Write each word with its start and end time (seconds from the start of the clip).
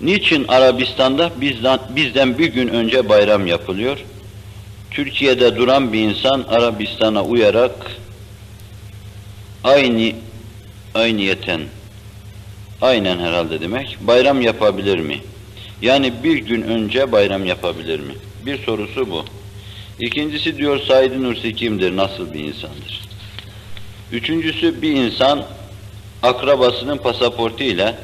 Niçin 0.00 0.44
Arabistan'da 0.48 1.30
bizden, 1.40 1.78
bizden 1.96 2.38
bir 2.38 2.46
gün 2.46 2.68
önce 2.68 3.08
bayram 3.08 3.46
yapılıyor? 3.46 3.98
Türkiye'de 4.90 5.56
duran 5.56 5.92
bir 5.92 6.00
insan 6.00 6.44
Arabistan'a 6.48 7.24
uyarak 7.24 7.72
aynı 9.64 10.12
ayniyeten 10.94 11.60
aynen 12.80 13.18
herhalde 13.18 13.60
demek 13.60 13.98
bayram 14.00 14.40
yapabilir 14.40 14.98
mi? 14.98 15.20
Yani 15.82 16.12
bir 16.24 16.36
gün 16.36 16.62
önce 16.62 17.12
bayram 17.12 17.44
yapabilir 17.44 18.00
mi? 18.00 18.12
Bir 18.46 18.58
sorusu 18.64 19.10
bu. 19.10 19.24
İkincisi 20.00 20.58
diyor 20.58 20.80
Said 20.88 21.22
Nursi 21.22 21.54
kimdir, 21.54 21.96
nasıl 21.96 22.34
bir 22.34 22.40
insandır? 22.40 23.00
Üçüncüsü 24.12 24.82
bir 24.82 24.92
insan 24.92 25.44
akrabasının 26.22 26.96
pasaportu 26.96 27.64
ile 27.64 27.94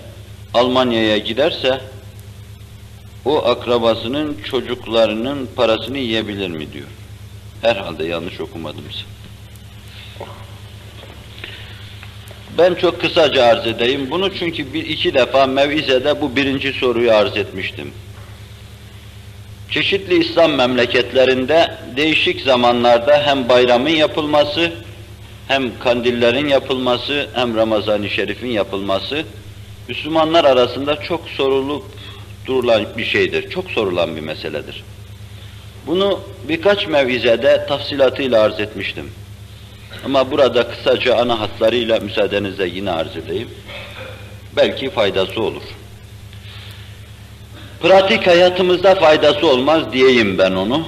Almanya'ya 0.55 1.19
giderse 1.19 1.81
o 3.25 3.45
akrabasının 3.45 4.37
çocuklarının 4.51 5.49
parasını 5.57 5.99
yiyebilir 5.99 6.49
mi 6.49 6.73
diyor. 6.73 6.87
Herhalde 7.63 8.05
yanlış 8.05 8.41
okumadımsa. 8.41 9.01
Ben 12.59 12.75
çok 12.75 13.01
kısaca 13.01 13.45
arz 13.45 13.67
edeyim. 13.67 14.11
Bunu 14.11 14.35
çünkü 14.35 14.75
bir 14.75 14.87
iki 14.87 15.15
defa 15.15 15.47
mevizede 15.47 16.21
bu 16.21 16.37
birinci 16.37 16.73
soruyu 16.73 17.13
arz 17.13 17.37
etmiştim. 17.37 17.93
Çeşitli 19.71 20.25
İslam 20.25 20.53
memleketlerinde 20.53 21.75
değişik 21.97 22.41
zamanlarda 22.41 23.23
hem 23.27 23.49
bayramın 23.49 23.91
yapılması, 23.91 24.73
hem 25.49 25.79
kandillerin 25.79 26.49
yapılması, 26.49 27.27
hem 27.35 27.57
Ramazan-ı 27.57 28.11
Şerif'in 28.11 28.51
yapılması 28.51 29.25
Müslümanlar 29.89 30.45
arasında 30.45 31.03
çok 31.03 31.29
sorulup 31.29 31.85
durulan 32.47 32.87
bir 32.97 33.05
şeydir, 33.05 33.51
çok 33.51 33.71
sorulan 33.71 34.17
bir 34.17 34.21
meseledir. 34.21 34.85
Bunu 35.87 36.21
birkaç 36.49 36.87
mevizede 36.87 37.67
tafsilatıyla 37.69 38.43
arz 38.43 38.61
etmiştim. 38.61 39.11
Ama 40.05 40.31
burada 40.31 40.69
kısaca 40.69 41.17
ana 41.17 41.41
hatlarıyla 41.41 42.01
müsaadenizle 42.01 42.67
yine 42.69 42.91
arz 42.91 43.17
edeyim. 43.17 43.49
Belki 44.57 44.91
faydası 44.91 45.43
olur. 45.43 45.63
Pratik 47.83 48.27
hayatımızda 48.27 48.95
faydası 48.95 49.47
olmaz 49.47 49.93
diyeyim 49.93 50.39
ben 50.39 50.53
onu. 50.53 50.87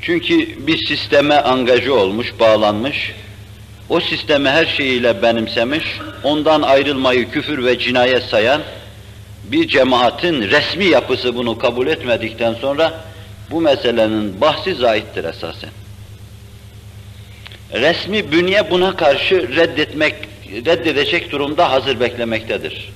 Çünkü 0.00 0.66
bir 0.66 0.86
sisteme 0.86 1.34
angaja 1.34 1.92
olmuş, 1.92 2.34
bağlanmış, 2.40 3.12
o 3.88 4.00
sistemi 4.00 4.48
her 4.48 4.66
şeyiyle 4.66 5.22
benimsemiş, 5.22 5.84
ondan 6.24 6.62
ayrılmayı 6.62 7.30
küfür 7.30 7.64
ve 7.64 7.78
cinayet 7.78 8.22
sayan 8.22 8.62
bir 9.44 9.68
cemaatin 9.68 10.42
resmi 10.42 10.84
yapısı 10.84 11.36
bunu 11.36 11.58
kabul 11.58 11.86
etmedikten 11.86 12.54
sonra 12.54 13.04
bu 13.50 13.60
meselenin 13.60 14.40
bahsi 14.40 14.74
zahittir 14.74 15.24
esasen. 15.24 15.70
Resmi 17.72 18.32
bünye 18.32 18.70
buna 18.70 18.96
karşı 18.96 19.56
reddetmek, 19.56 20.14
reddedecek 20.52 21.32
durumda 21.32 21.70
hazır 21.70 22.00
beklemektedir. 22.00 22.92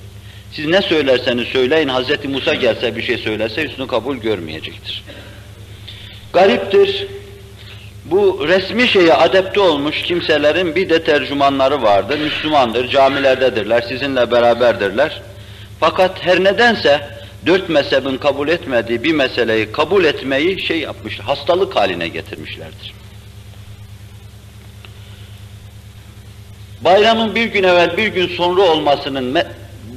Siz 0.51 0.65
ne 0.65 0.81
söylerseniz 0.81 1.47
söyleyin, 1.47 1.89
Hz. 1.89 2.25
Musa 2.25 2.53
gelse 2.53 2.95
bir 2.95 3.01
şey 3.03 3.17
söylese 3.17 3.63
üstünü 3.63 3.87
kabul 3.87 4.17
görmeyecektir. 4.17 5.03
Gariptir, 6.33 7.07
bu 8.11 8.47
resmi 8.47 8.87
şeye 8.87 9.13
adepte 9.13 9.59
olmuş 9.59 10.01
kimselerin 10.01 10.75
bir 10.75 10.89
de 10.89 11.03
tercümanları 11.03 11.81
vardır, 11.81 12.19
Müslümandır, 12.19 12.87
camilerdedirler, 12.89 13.81
sizinle 13.81 14.31
beraberdirler. 14.31 15.21
Fakat 15.79 16.25
her 16.25 16.43
nedense 16.43 17.09
dört 17.45 17.69
mezhebin 17.69 18.17
kabul 18.17 18.47
etmediği 18.47 19.03
bir 19.03 19.13
meseleyi 19.13 19.71
kabul 19.71 20.05
etmeyi 20.05 20.61
şey 20.61 20.79
yapmış, 20.79 21.19
hastalık 21.19 21.75
haline 21.75 22.07
getirmişlerdir. 22.07 22.93
Bayramın 26.81 27.35
bir 27.35 27.45
gün 27.45 27.63
evvel, 27.63 27.97
bir 27.97 28.07
gün 28.07 28.27
sonra 28.27 28.61
olmasının 28.61 29.37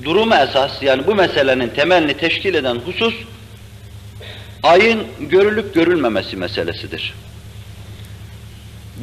durumu 0.04 0.34
esas, 0.34 0.82
yani 0.82 1.06
bu 1.06 1.14
meselenin 1.14 1.68
temelini 1.68 2.16
teşkil 2.16 2.54
eden 2.54 2.76
husus, 2.76 3.14
ayın 4.62 5.06
görülüp 5.20 5.74
görülmemesi 5.74 6.36
meselesidir. 6.36 7.14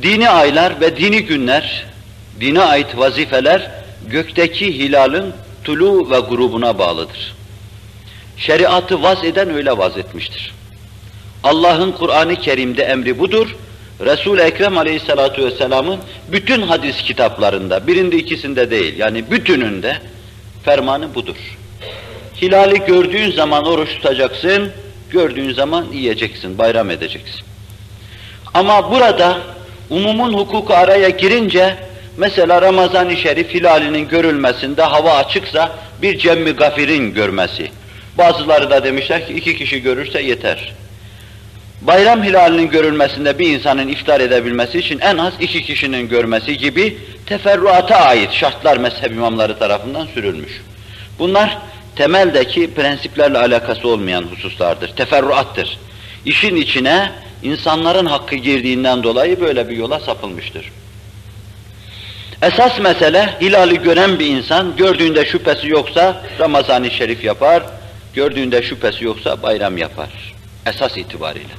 Dini 0.01 0.29
aylar 0.29 0.81
ve 0.81 0.97
dini 0.97 1.23
günler, 1.23 1.85
dine 2.39 2.61
ait 2.61 2.97
vazifeler, 2.97 3.71
gökteki 4.07 4.79
hilalın 4.79 5.33
tulu 5.63 6.11
ve 6.11 6.19
grubuna 6.19 6.79
bağlıdır. 6.79 7.35
Şeriatı 8.37 9.03
vaz 9.03 9.23
eden 9.23 9.49
öyle 9.49 9.77
vaz 9.77 9.97
etmiştir. 9.97 10.53
Allah'ın 11.43 11.91
Kur'an-ı 11.91 12.35
Kerim'de 12.35 12.83
emri 12.83 13.19
budur. 13.19 13.55
Resul-i 14.05 14.41
Ekrem 14.41 14.77
Aleyhisselatü 14.77 15.45
Vesselam'ın 15.45 15.99
bütün 16.31 16.61
hadis 16.61 17.01
kitaplarında, 17.01 17.87
birinde 17.87 18.17
ikisinde 18.17 18.71
değil, 18.71 18.97
yani 18.97 19.31
bütününde 19.31 19.97
fermanı 20.63 21.15
budur. 21.15 21.57
Hilali 22.41 22.85
gördüğün 22.85 23.31
zaman 23.31 23.65
oruç 23.65 23.89
tutacaksın, 23.89 24.71
gördüğün 25.09 25.53
zaman 25.53 25.85
yiyeceksin, 25.93 26.57
bayram 26.57 26.89
edeceksin. 26.89 27.41
Ama 28.53 28.91
burada 28.91 29.37
umumun 29.89 30.33
hukuku 30.33 30.73
araya 30.73 31.09
girince, 31.09 31.75
mesela 32.17 32.61
Ramazan-ı 32.61 33.17
Şerif 33.17 33.53
hilalinin 33.53 34.07
görülmesinde 34.07 34.81
hava 34.81 35.13
açıksa 35.13 35.71
bir 36.01 36.17
cemmi 36.17 36.51
gafirin 36.51 37.13
görmesi. 37.13 37.71
Bazıları 38.17 38.69
da 38.69 38.83
demişler 38.83 39.27
ki 39.27 39.33
iki 39.33 39.57
kişi 39.57 39.81
görürse 39.81 40.21
yeter. 40.21 40.73
Bayram 41.81 42.23
hilalinin 42.23 42.69
görülmesinde 42.69 43.39
bir 43.39 43.49
insanın 43.49 43.87
iftar 43.87 44.19
edebilmesi 44.19 44.79
için 44.79 44.99
en 44.99 45.17
az 45.17 45.33
iki 45.39 45.63
kişinin 45.63 46.09
görmesi 46.09 46.57
gibi 46.57 46.97
teferruata 47.25 47.95
ait 47.95 48.31
şartlar 48.31 48.77
mezhep 48.77 49.11
imamları 49.11 49.59
tarafından 49.59 50.07
sürülmüş. 50.13 50.61
Bunlar 51.19 51.57
temeldeki 51.95 52.73
prensiplerle 52.73 53.37
alakası 53.37 53.87
olmayan 53.87 54.23
hususlardır, 54.23 54.87
teferruattır. 54.95 55.77
İşin 56.25 56.55
içine 56.55 57.11
insanların 57.43 58.05
hakkı 58.05 58.35
girdiğinden 58.35 59.03
dolayı 59.03 59.41
böyle 59.41 59.69
bir 59.69 59.77
yola 59.77 59.99
sapılmıştır. 59.99 60.71
Esas 62.41 62.79
mesele, 62.79 63.29
hilali 63.41 63.81
gören 63.81 64.19
bir 64.19 64.25
insan, 64.25 64.75
gördüğünde 64.75 65.25
şüphesi 65.25 65.67
yoksa 65.67 66.21
Ramazan-ı 66.39 66.91
Şerif 66.91 67.23
yapar, 67.23 67.63
gördüğünde 68.13 68.63
şüphesi 68.63 69.05
yoksa 69.05 69.43
bayram 69.43 69.77
yapar. 69.77 70.09
Esas 70.65 70.97
itibariyle. 70.97 71.53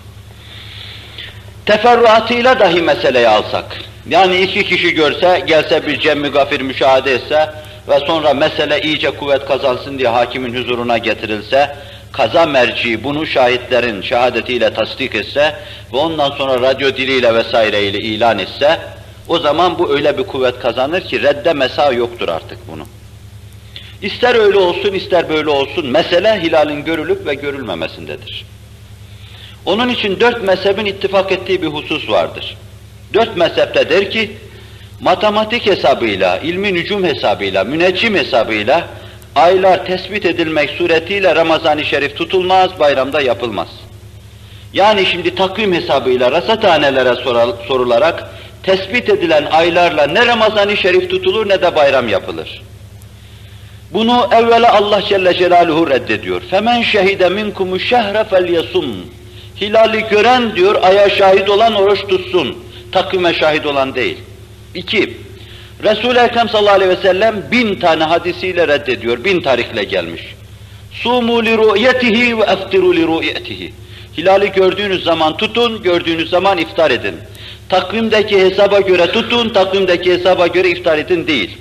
Teferruatıyla 1.66 2.60
dahi 2.60 2.82
meseleyi 2.82 3.28
alsak, 3.28 3.64
yani 4.08 4.40
iki 4.40 4.64
kişi 4.64 4.94
görse, 4.94 5.44
gelse 5.46 5.86
bir 5.86 6.00
cemmi 6.00 6.28
gafir 6.28 6.60
müşahede 6.60 7.14
etse 7.14 7.50
ve 7.88 7.98
sonra 8.06 8.34
mesele 8.34 8.80
iyice 8.80 9.10
kuvvet 9.10 9.46
kazansın 9.46 9.98
diye 9.98 10.08
hakimin 10.08 10.54
huzuruna 10.54 10.98
getirilse, 10.98 11.76
kaza 12.12 12.46
merci 12.46 13.04
bunu 13.04 13.26
şahitlerin 13.26 14.02
şehadetiyle 14.02 14.74
tasdik 14.74 15.14
etse 15.14 15.56
ve 15.92 15.96
ondan 15.96 16.30
sonra 16.30 16.60
radyo 16.60 16.96
diliyle 16.96 17.34
vesaireyle 17.34 17.98
ilan 17.98 18.38
etse, 18.38 18.80
o 19.28 19.38
zaman 19.38 19.78
bu 19.78 19.92
öyle 19.92 20.18
bir 20.18 20.22
kuvvet 20.22 20.58
kazanır 20.58 21.00
ki 21.00 21.22
redde 21.22 21.52
mesa 21.52 21.92
yoktur 21.92 22.28
artık 22.28 22.58
bunu. 22.72 22.86
İster 24.02 24.34
öyle 24.34 24.58
olsun, 24.58 24.92
ister 24.92 25.28
böyle 25.28 25.50
olsun, 25.50 25.86
mesele 25.86 26.42
hilalin 26.42 26.84
görülüp 26.84 27.26
ve 27.26 27.34
görülmemesindedir. 27.34 28.44
Onun 29.66 29.88
için 29.88 30.20
dört 30.20 30.42
mezhebin 30.42 30.84
ittifak 30.84 31.32
ettiği 31.32 31.62
bir 31.62 31.66
husus 31.66 32.10
vardır. 32.10 32.56
Dört 33.14 33.36
mezhepte 33.36 33.90
der 33.90 34.10
ki, 34.10 34.32
matematik 35.00 35.66
hesabıyla, 35.66 36.38
ilmi 36.38 36.74
nücum 36.74 37.04
hesabıyla, 37.04 37.64
müneccim 37.64 38.14
hesabıyla 38.14 38.88
aylar 39.38 39.86
tespit 39.86 40.24
edilmek 40.24 40.70
suretiyle 40.70 41.36
Ramazan-ı 41.36 41.84
Şerif 41.84 42.16
tutulmaz, 42.16 42.80
bayramda 42.80 43.20
yapılmaz. 43.20 43.68
Yani 44.72 45.06
şimdi 45.06 45.34
takvim 45.34 45.72
hesabıyla 45.72 46.32
rasathanelere 46.32 47.14
sorularak 47.68 48.30
tespit 48.62 49.08
edilen 49.08 49.46
aylarla 49.50 50.06
ne 50.06 50.26
Ramazan-ı 50.26 50.76
Şerif 50.76 51.10
tutulur 51.10 51.48
ne 51.48 51.62
de 51.62 51.76
bayram 51.76 52.08
yapılır. 52.08 52.62
Bunu 53.92 54.28
evvela 54.32 54.74
Allah 54.74 55.02
Celle 55.02 55.34
Celaluhu 55.34 55.90
reddediyor. 55.90 56.40
Femen 56.50 56.82
şehide 56.82 57.28
minkumu 57.28 57.80
şehre 57.80 58.24
felyasum. 58.24 58.86
Hilali 59.60 60.04
gören 60.10 60.56
diyor, 60.56 60.82
aya 60.82 61.10
şahit 61.10 61.50
olan 61.50 61.74
oruç 61.74 62.06
tutsun. 62.08 62.58
Takvime 62.92 63.34
şahit 63.34 63.66
olan 63.66 63.94
değil. 63.94 64.18
İki, 64.74 65.16
Resul-i 65.82 66.18
Ekrem 66.18 66.48
sallallahu 66.48 66.74
aleyhi 66.74 66.90
ve 66.90 67.02
sellem 67.02 67.42
bin 67.50 67.74
tane 67.74 68.04
hadisiyle 68.04 68.68
reddediyor, 68.68 69.24
bin 69.24 69.40
tarihle 69.40 69.84
gelmiş. 69.84 70.22
Sumu 70.92 71.44
li 71.44 71.56
ru'yetihi 71.56 72.38
ve 72.38 72.42
eftiru 72.42 72.96
li 72.96 73.06
ru'yetihi. 73.06 73.72
Hilali 74.18 74.52
gördüğünüz 74.52 75.04
zaman 75.04 75.36
tutun, 75.36 75.82
gördüğünüz 75.82 76.30
zaman 76.30 76.58
iftar 76.58 76.90
edin. 76.90 77.14
Takvimdeki 77.68 78.40
hesaba 78.40 78.80
göre 78.80 79.06
tutun, 79.06 79.48
takvimdeki 79.48 80.12
hesaba 80.12 80.46
göre 80.46 80.70
iftar 80.70 80.98
edin 80.98 81.26
değil. 81.26 81.58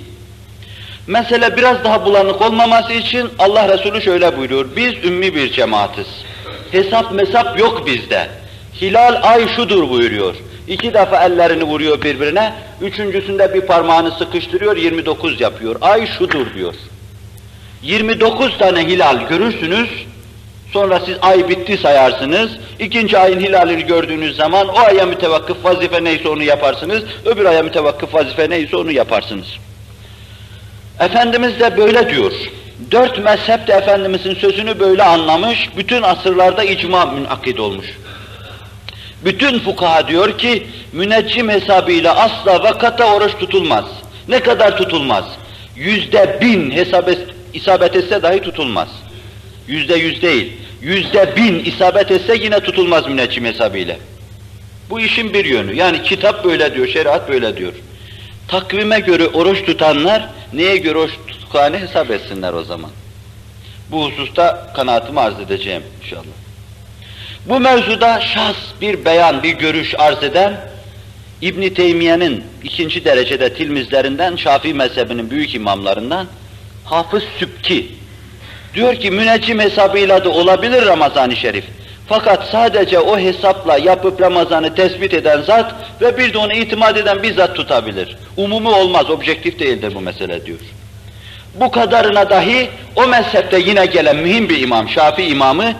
Mesele 1.06 1.56
biraz 1.56 1.84
daha 1.84 2.04
bulanık 2.04 2.42
olmaması 2.42 2.92
için 2.92 3.28
Allah 3.38 3.78
Resulü 3.78 4.02
şöyle 4.02 4.36
buyuruyor. 4.36 4.66
Biz 4.76 5.04
ümmi 5.04 5.34
bir 5.34 5.52
cemaatiz. 5.52 6.06
Hesap 6.72 7.12
mesap 7.12 7.60
yok 7.60 7.86
bizde. 7.86 8.28
Hilal 8.80 9.18
ay 9.22 9.48
şudur 9.56 9.90
buyuruyor. 9.90 10.34
İki 10.68 10.94
defa 10.94 11.24
ellerini 11.24 11.64
vuruyor 11.64 12.02
birbirine. 12.02 12.52
Üçüncüsünde 12.80 13.54
bir 13.54 13.60
parmağını 13.60 14.10
sıkıştırıyor, 14.10 14.76
29 14.76 15.40
yapıyor. 15.40 15.76
Ay 15.80 16.06
şudur 16.06 16.54
diyor. 16.54 16.74
29 17.82 18.58
tane 18.58 18.86
hilal 18.86 19.28
görürsünüz. 19.28 19.88
Sonra 20.72 21.00
siz 21.06 21.16
ay 21.22 21.48
bitti 21.48 21.78
sayarsınız. 21.78 22.50
İkinci 22.78 23.18
ayın 23.18 23.40
hilalini 23.40 23.86
gördüğünüz 23.86 24.36
zaman 24.36 24.68
o 24.68 24.78
aya 24.78 25.06
mütevakkıf 25.06 25.64
vazife 25.64 26.04
neyse 26.04 26.28
onu 26.28 26.42
yaparsınız. 26.42 27.02
Öbür 27.24 27.44
aya 27.44 27.62
mütevakkıf 27.62 28.14
vazife 28.14 28.50
neyse 28.50 28.76
onu 28.76 28.92
yaparsınız. 28.92 29.46
Efendimiz 31.00 31.60
de 31.60 31.76
böyle 31.76 32.10
diyor. 32.10 32.32
Dört 32.90 33.24
mezhep 33.24 33.66
de 33.66 33.72
Efendimizin 33.72 34.34
sözünü 34.34 34.80
böyle 34.80 35.02
anlamış, 35.02 35.68
bütün 35.76 36.02
asırlarda 36.02 36.64
icma 36.64 37.06
münakid 37.06 37.58
olmuş. 37.58 37.86
Bütün 39.24 39.58
fukaha 39.58 40.08
diyor 40.08 40.38
ki, 40.38 40.66
müneccim 40.92 41.48
hesabıyla 41.48 42.16
asla 42.16 42.62
vakata 42.62 43.14
oruç 43.14 43.32
tutulmaz. 43.40 43.84
Ne 44.28 44.40
kadar 44.40 44.76
tutulmaz? 44.76 45.24
Yüzde 45.76 46.38
bin 46.40 46.70
hesap 46.70 47.08
es 47.08 47.18
isabet 47.54 47.96
etse 47.96 48.22
dahi 48.22 48.40
tutulmaz. 48.40 48.88
Yüzde 49.68 49.96
yüz 49.96 50.22
değil, 50.22 50.52
yüzde 50.82 51.36
bin 51.36 51.64
isabet 51.64 52.10
etse 52.10 52.36
yine 52.36 52.60
tutulmaz 52.60 53.06
müneccim 53.06 53.44
hesabıyla. 53.44 53.96
Bu 54.90 55.00
işin 55.00 55.34
bir 55.34 55.44
yönü. 55.44 55.74
Yani 55.74 56.02
kitap 56.02 56.44
böyle 56.44 56.74
diyor, 56.74 56.88
şeriat 56.88 57.28
böyle 57.28 57.56
diyor. 57.56 57.72
Takvime 58.48 59.00
göre 59.00 59.26
oruç 59.26 59.64
tutanlar, 59.66 60.28
neye 60.52 60.76
göre 60.76 60.98
oruç 60.98 61.14
tuttuklarını 61.26 61.78
hesap 61.78 62.10
etsinler 62.10 62.52
o 62.52 62.64
zaman. 62.64 62.90
Bu 63.90 64.04
hususta 64.04 64.72
kanaatimi 64.76 65.20
arz 65.20 65.40
edeceğim 65.40 65.82
inşallah. 66.02 66.47
Bu 67.48 67.60
mevzuda 67.60 68.20
şahs 68.20 68.56
bir 68.80 69.04
beyan, 69.04 69.42
bir 69.42 69.52
görüş 69.52 69.94
arz 69.98 70.22
eden, 70.22 70.56
İbn 71.42 71.74
Teymiye'nin 71.74 72.44
ikinci 72.62 73.04
derecede 73.04 73.54
tilmizlerinden, 73.54 74.36
Şafii 74.36 74.74
mezhebinin 74.74 75.30
büyük 75.30 75.54
imamlarından, 75.54 76.26
Hafız 76.84 77.22
Sübki, 77.38 77.86
diyor 78.74 78.94
ki 78.94 79.10
müneccim 79.10 79.60
hesabıyla 79.60 80.24
da 80.24 80.30
olabilir 80.30 80.86
Ramazan-ı 80.86 81.36
Şerif. 81.36 81.64
Fakat 82.08 82.48
sadece 82.50 82.98
o 82.98 83.18
hesapla 83.18 83.78
yapıp 83.78 84.20
Ramazan'ı 84.20 84.74
tespit 84.74 85.14
eden 85.14 85.42
zat 85.42 85.74
ve 86.00 86.18
bir 86.18 86.32
de 86.32 86.38
ona 86.38 86.54
itimat 86.54 86.96
eden 86.96 87.22
bir 87.22 87.34
zat 87.34 87.56
tutabilir. 87.56 88.16
Umumi 88.36 88.68
olmaz, 88.68 89.10
objektif 89.10 89.58
değildir 89.58 89.92
bu 89.94 90.00
mesele 90.00 90.46
diyor. 90.46 90.58
Bu 91.54 91.70
kadarına 91.70 92.30
dahi 92.30 92.68
o 92.96 93.06
mezhepte 93.06 93.58
yine 93.58 93.86
gelen 93.86 94.16
mühim 94.16 94.48
bir 94.48 94.60
imam, 94.60 94.88
Şafii 94.88 95.26
imamı, 95.26 95.72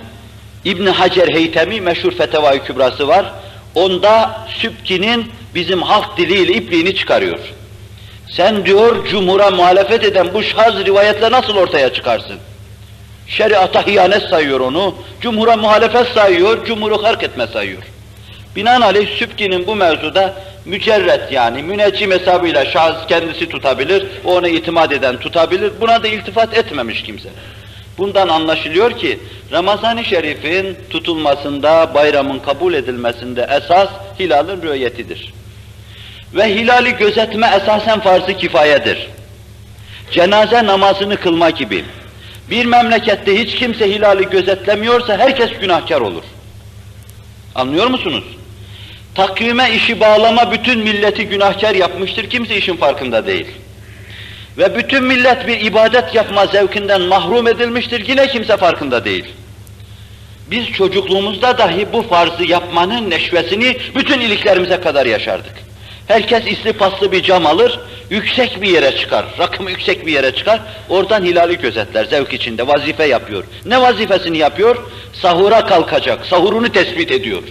İbn 0.69 0.87
Hacer 0.87 1.29
Heytemi 1.29 1.81
meşhur 1.81 2.13
Feteva-i 2.13 2.65
Kübrası 2.65 3.09
var. 3.09 3.33
Onda 3.75 4.41
Sübki'nin 4.59 5.27
bizim 5.55 5.83
halk 5.83 6.17
diliyle 6.17 6.53
ipliğini 6.53 6.95
çıkarıyor. 6.95 7.39
Sen 8.31 8.65
diyor 8.65 9.07
cumhura 9.09 9.51
muhalefet 9.51 10.05
eden 10.05 10.35
bu 10.35 10.43
şaz 10.43 10.85
rivayetle 10.85 11.31
nasıl 11.31 11.57
ortaya 11.57 11.93
çıkarsın? 11.93 12.37
Şeriata 13.27 13.87
hıyanet 13.87 14.23
sayıyor 14.23 14.61
onu, 14.61 14.95
cumhura 15.21 15.57
muhalefet 15.57 16.07
sayıyor, 16.07 16.67
cumhuru 16.67 17.05
hark 17.05 17.23
etme 17.23 17.47
sayıyor. 17.47 17.83
Binaenaleyh 18.57 19.19
Sübki'nin 19.19 19.67
bu 19.67 19.77
mevzuda 19.77 20.35
mücerret 20.65 21.33
yani 21.33 21.63
müneccim 21.63 22.11
hesabıyla 22.11 22.65
şahıs 22.65 23.07
kendisi 23.07 23.49
tutabilir, 23.49 24.07
ona 24.25 24.49
itimat 24.49 24.93
eden 24.93 25.17
tutabilir, 25.17 25.73
buna 25.81 26.03
da 26.03 26.09
iltifat 26.09 26.59
etmemiş 26.59 27.03
kimse. 27.03 27.29
Bundan 27.99 28.29
anlaşılıyor 28.29 28.99
ki 28.99 29.19
Ramazan-ı 29.53 30.05
Şerif'in 30.05 30.77
tutulmasında, 30.91 31.95
bayramın 31.95 32.39
kabul 32.39 32.75
edilmesinde 32.75 33.49
esas 33.51 33.89
hilalın 34.19 34.63
rüyetidir. 34.63 35.33
Ve 36.35 36.55
hilali 36.55 36.97
gözetme 36.97 37.51
esasen 37.63 38.01
farz-ı 38.01 38.37
kifayedir. 38.37 39.09
Cenaze 40.13 40.67
namazını 40.67 41.17
kılma 41.17 41.51
gibi. 41.51 41.85
Bir 42.51 42.65
memlekette 42.65 43.41
hiç 43.41 43.55
kimse 43.55 43.91
hilali 43.91 44.29
gözetlemiyorsa 44.31 45.19
herkes 45.19 45.51
günahkar 45.61 46.01
olur. 46.01 46.25
Anlıyor 47.55 47.87
musunuz? 47.87 48.25
Takvime 49.15 49.71
işi 49.71 50.01
bağlama 50.01 50.53
bütün 50.53 50.79
milleti 50.79 51.29
günahkar 51.29 51.75
yapmıştır, 51.75 52.31
kimse 52.31 52.57
işin 52.57 52.77
farkında 52.77 53.27
değil. 53.27 53.47
Ve 54.59 54.77
bütün 54.77 55.05
millet 55.05 55.47
bir 55.47 55.61
ibadet 55.61 56.15
yapma 56.15 56.47
zevkinden 56.47 57.01
mahrum 57.01 57.47
edilmiştir, 57.47 58.09
yine 58.09 58.27
kimse 58.27 58.57
farkında 58.57 59.05
değil. 59.05 59.25
Biz 60.51 60.73
çocukluğumuzda 60.73 61.59
dahi 61.59 61.93
bu 61.93 62.03
farzı 62.03 62.45
yapmanın 62.45 63.11
neşvesini 63.11 63.77
bütün 63.95 64.21
iliklerimize 64.21 64.81
kadar 64.81 65.07
yaşardık. 65.07 65.55
Herkes 66.07 66.47
isli 66.47 66.73
paslı 66.73 67.13
bir 67.13 67.23
cam 67.23 67.47
alır, 67.47 67.81
yüksek 68.11 68.63
bir 68.63 68.69
yere 68.69 68.97
çıkar, 68.97 69.27
rakımı 69.39 69.71
yüksek 69.71 70.07
bir 70.07 70.13
yere 70.13 70.35
çıkar, 70.35 70.61
oradan 70.89 71.25
hilali 71.25 71.59
gözetler, 71.59 72.05
zevk 72.05 72.33
içinde 72.33 72.67
vazife 72.67 73.05
yapıyor. 73.05 73.45
Ne 73.65 73.81
vazifesini 73.81 74.39
yapıyor? 74.39 74.77
Sahura 75.13 75.67
kalkacak, 75.67 76.27
sahurunu 76.27 76.73
tespit 76.73 77.13
ediyor. 77.13 77.43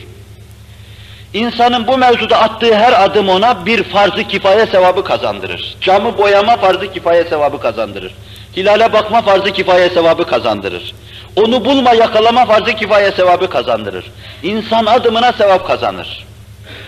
İnsanın 1.38 1.88
bu 1.88 1.98
mevzuda 1.98 2.42
attığı 2.42 2.76
her 2.76 3.04
adım 3.04 3.30
ona 3.30 3.66
bir 3.66 3.84
farz-ı 3.84 4.24
kifaye 4.24 4.66
sevabı 4.66 5.04
kazandırır. 5.04 5.76
Camı 5.82 6.18
boyama 6.18 6.58
farz-ı 6.58 6.94
kifaye 6.94 7.24
sevabı 7.24 7.60
kazandırır. 7.60 8.14
Hilale 8.58 8.94
bakma 8.94 9.22
farz-ı 9.22 9.52
kifaye 9.52 9.90
sevabı 9.90 10.28
kazandırır. 10.28 10.96
Onu 11.36 11.66
bulma 11.66 11.94
yakalama 11.94 12.46
farz-ı 12.46 12.74
kifaye 12.74 13.12
sevabı 13.12 13.50
kazandırır. 13.50 14.06
İnsan 14.44 14.86
adımına 14.86 15.34
sevap 15.34 15.68
kazanır. 15.68 16.26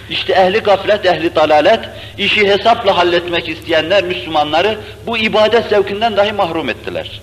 İşte 0.09 0.33
ehli 0.33 0.59
gaflet, 0.59 1.05
ehli 1.05 1.35
dalalet, 1.35 1.79
işi 2.17 2.47
hesapla 2.47 2.97
halletmek 2.97 3.49
isteyenler 3.49 4.03
Müslümanları 4.03 4.77
bu 5.07 5.17
ibadet 5.17 5.69
zevkinden 5.69 6.17
dahi 6.17 6.31
mahrum 6.31 6.69
ettiler. 6.69 7.21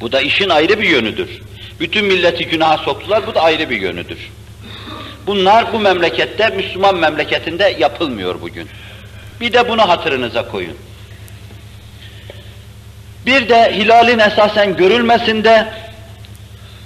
Bu 0.00 0.12
da 0.12 0.20
işin 0.20 0.48
ayrı 0.48 0.80
bir 0.80 0.88
yönüdür. 0.88 1.42
Bütün 1.80 2.04
milleti 2.04 2.46
günaha 2.46 2.78
soktular, 2.78 3.26
bu 3.26 3.34
da 3.34 3.42
ayrı 3.42 3.70
bir 3.70 3.80
yönüdür. 3.80 4.18
Bunlar 5.26 5.72
bu 5.72 5.78
memlekette, 5.78 6.48
Müslüman 6.48 6.96
memleketinde 6.96 7.76
yapılmıyor 7.78 8.40
bugün. 8.40 8.68
Bir 9.40 9.52
de 9.52 9.68
bunu 9.68 9.88
hatırınıza 9.88 10.48
koyun. 10.48 10.76
Bir 13.26 13.48
de 13.48 13.72
hilalin 13.76 14.18
esasen 14.18 14.76
görülmesinde, 14.76 15.66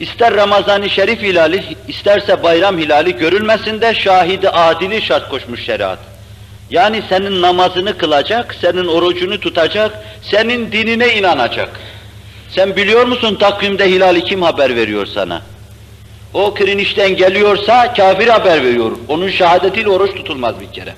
ister 0.01 0.35
Ramazan-ı 0.35 0.91
Şerif 0.91 1.23
hilali, 1.23 1.65
isterse 1.89 2.43
bayram 2.43 2.79
hilali 2.79 3.17
görülmesinde 3.17 3.95
şahidi 3.95 4.51
adili 4.51 5.03
şart 5.03 5.29
koşmuş 5.29 5.65
şeriat. 5.65 5.99
Yani 6.71 7.03
senin 7.09 7.43
namazını 7.43 7.99
kılacak, 7.99 8.55
senin 8.61 8.87
orucunu 8.87 9.41
tutacak, 9.41 9.93
senin 10.23 10.73
dinine 10.73 11.15
inanacak. 11.15 11.81
Sen 12.51 12.77
biliyor 12.77 13.07
musun 13.07 13.35
takvimde 13.35 13.91
hilali 13.91 14.25
kim 14.25 14.43
haber 14.43 14.77
veriyor 14.77 15.07
sana? 15.07 15.43
O 16.37 16.55
kirinişten 16.55 17.17
geliyorsa 17.17 17.95
kafir 17.95 18.29
haber 18.29 18.65
veriyor. 18.65 18.93
Onun 19.09 19.29
şehadetiyle 19.29 19.89
oruç 19.89 20.15
tutulmaz 20.15 20.61
bir 20.61 20.73
kere. 20.73 20.95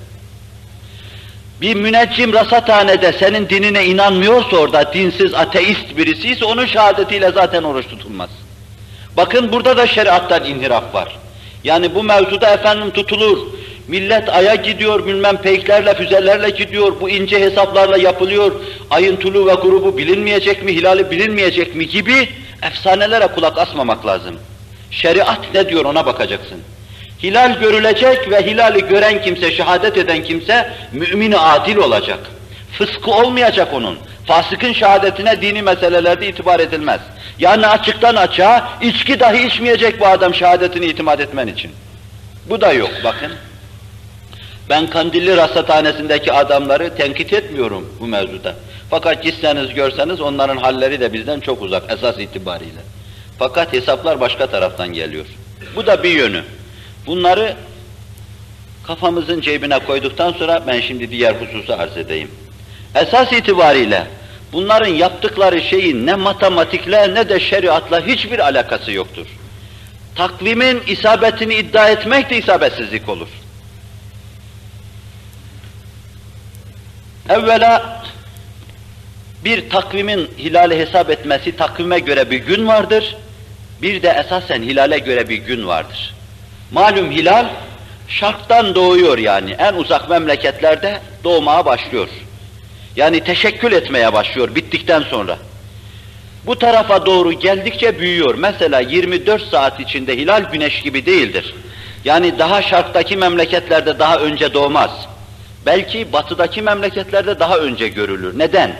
Bir 1.61 1.75
müneccim 1.75 2.33
rasathanede 2.33 3.13
senin 3.13 3.49
dinine 3.49 3.85
inanmıyorsa 3.85 4.57
orada 4.57 4.93
dinsiz, 4.93 5.33
ateist 5.33 5.97
birisiyse 5.97 6.45
onun 6.45 6.65
şehadetiyle 6.65 7.31
zaten 7.31 7.63
oruç 7.63 7.87
tutulmaz. 7.87 8.29
Bakın 9.17 9.51
burada 9.51 9.77
da 9.77 9.87
şeriattan 9.87 10.45
inhiraf 10.45 10.93
var. 10.93 11.17
Yani 11.63 11.95
bu 11.95 12.03
mevzuda 12.03 12.53
efendim 12.53 12.91
tutulur. 12.91 13.37
Millet 13.87 14.29
aya 14.29 14.55
gidiyor, 14.55 15.05
bilmem 15.05 15.37
peyklerle, 15.37 15.95
füzelerle 15.95 16.49
gidiyor, 16.49 16.93
bu 17.01 17.09
ince 17.09 17.39
hesaplarla 17.39 17.97
yapılıyor. 17.97 18.51
Ayın 18.89 19.15
tulu 19.15 19.47
ve 19.47 19.53
grubu 19.53 19.97
bilinmeyecek 19.97 20.63
mi, 20.63 20.75
hilali 20.75 21.11
bilinmeyecek 21.11 21.75
mi 21.75 21.87
gibi 21.87 22.29
efsanelere 22.61 23.27
kulak 23.27 23.57
asmamak 23.57 24.05
lazım. 24.05 24.35
Şeriat 24.91 25.53
ne 25.53 25.69
diyor 25.69 25.85
ona 25.85 26.05
bakacaksın. 26.05 26.61
Hilal 27.23 27.59
görülecek 27.59 28.31
ve 28.31 28.45
hilali 28.45 28.87
gören 28.87 29.21
kimse, 29.21 29.51
şehadet 29.51 29.97
eden 29.97 30.23
kimse 30.23 30.73
mümin 30.91 31.31
adil 31.31 31.77
olacak. 31.77 32.19
Fıskı 32.77 33.11
olmayacak 33.11 33.73
onun. 33.73 33.97
Fasıkın 34.25 34.73
şehadetine 34.73 35.41
dini 35.41 35.61
meselelerde 35.61 36.27
itibar 36.27 36.59
edilmez. 36.59 37.01
Yani 37.39 37.67
açıktan 37.67 38.15
açığa 38.15 38.69
içki 38.81 39.19
dahi 39.19 39.47
içmeyecek 39.47 39.99
bu 39.99 40.07
adam 40.07 40.33
şehadetini 40.33 40.85
itimat 40.85 41.19
etmen 41.19 41.47
için. 41.47 41.71
Bu 42.49 42.61
da 42.61 42.73
yok 42.73 42.91
bakın. 43.03 43.31
Ben 44.69 44.87
Kandilli 44.87 45.37
Rasathanesi'ndeki 45.37 46.33
adamları 46.33 46.95
tenkit 46.95 47.33
etmiyorum 47.33 47.93
bu 47.99 48.07
mevzuda. 48.07 48.55
Fakat 48.89 49.23
gitseniz 49.23 49.73
görseniz 49.73 50.21
onların 50.21 50.57
halleri 50.57 50.99
de 50.99 51.13
bizden 51.13 51.39
çok 51.39 51.61
uzak 51.61 51.83
esas 51.91 52.19
itibariyle. 52.19 52.81
Fakat 53.39 53.73
hesaplar 53.73 54.19
başka 54.19 54.47
taraftan 54.47 54.93
geliyor. 54.93 55.25
Bu 55.75 55.87
da 55.87 56.03
bir 56.03 56.09
yönü. 56.09 56.43
Bunları 57.05 57.55
kafamızın 58.87 59.41
cebine 59.41 59.79
koyduktan 59.79 60.31
sonra 60.31 60.67
ben 60.67 60.81
şimdi 60.81 61.11
diğer 61.11 61.35
hususu 61.35 61.73
arz 61.73 61.97
edeyim. 61.97 62.31
Esas 62.95 63.33
itibariyle 63.33 64.07
Bunların 64.53 64.87
yaptıkları 64.93 65.61
şeyin 65.61 66.05
ne 66.05 66.15
matematikle 66.15 67.13
ne 67.13 67.29
de 67.29 67.39
şeriatla 67.39 68.05
hiçbir 68.05 68.39
alakası 68.39 68.91
yoktur. 68.91 69.27
Takvimin 70.15 70.81
isabetini 70.87 71.55
iddia 71.55 71.89
etmek 71.89 72.29
de 72.29 72.37
isabetsizlik 72.37 73.09
olur. 73.09 73.27
Evvela 77.29 78.03
bir 79.45 79.69
takvimin 79.69 80.29
hilali 80.37 80.79
hesap 80.79 81.09
etmesi, 81.09 81.55
takvime 81.55 81.99
göre 81.99 82.31
bir 82.31 82.37
gün 82.37 82.67
vardır. 82.67 83.17
Bir 83.81 84.03
de 84.03 84.09
esasen 84.09 84.61
hilale 84.63 84.97
göre 84.99 85.29
bir 85.29 85.37
gün 85.37 85.67
vardır. 85.67 86.13
Malum 86.71 87.11
hilal, 87.11 87.45
şarktan 88.07 88.75
doğuyor 88.75 89.17
yani. 89.17 89.51
En 89.51 89.73
uzak 89.73 90.09
memleketlerde 90.09 90.99
doğmaya 91.23 91.65
başlıyor. 91.65 92.07
Yani 92.95 93.23
teşekkül 93.23 93.71
etmeye 93.71 94.13
başlıyor 94.13 94.55
bittikten 94.55 95.01
sonra. 95.01 95.37
Bu 96.45 96.59
tarafa 96.59 97.05
doğru 97.05 97.33
geldikçe 97.33 97.99
büyüyor. 97.99 98.35
Mesela 98.35 98.79
24 98.79 99.43
saat 99.43 99.79
içinde 99.79 100.17
hilal 100.17 100.43
güneş 100.51 100.81
gibi 100.81 101.05
değildir. 101.05 101.55
Yani 102.05 102.39
daha 102.39 102.61
şarktaki 102.61 103.17
memleketlerde 103.17 103.99
daha 103.99 104.17
önce 104.17 104.53
doğmaz. 104.53 104.91
Belki 105.65 106.13
batıdaki 106.13 106.61
memleketlerde 106.61 107.39
daha 107.39 107.57
önce 107.57 107.87
görülür. 107.87 108.39
Neden? 108.39 108.75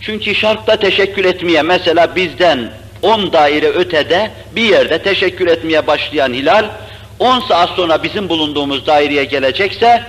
Çünkü 0.00 0.34
şarkta 0.34 0.76
teşekkül 0.76 1.24
etmeye 1.24 1.62
mesela 1.62 2.16
bizden 2.16 2.70
10 3.02 3.32
daire 3.32 3.68
ötede 3.68 4.30
bir 4.56 4.62
yerde 4.62 5.02
teşekkül 5.02 5.48
etmeye 5.48 5.86
başlayan 5.86 6.34
hilal 6.34 6.64
10 7.18 7.40
saat 7.40 7.70
sonra 7.70 8.02
bizim 8.02 8.28
bulunduğumuz 8.28 8.86
daireye 8.86 9.24
gelecekse 9.24 10.02